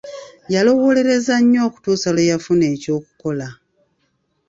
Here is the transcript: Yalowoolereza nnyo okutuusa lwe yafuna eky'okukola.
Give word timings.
Yalowoolereza 0.53 1.35
nnyo 1.41 1.61
okutuusa 1.67 2.09
lwe 2.15 2.27
yafuna 2.31 2.65
eky'okukola. 2.73 3.47